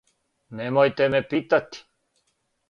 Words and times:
Немојте 0.59 1.09
ме 1.17 1.21
питати. 1.35 1.85